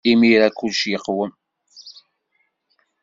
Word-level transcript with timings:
Imir-a, 0.09 0.49
kullec 0.57 0.81
yeqwem. 0.91 1.31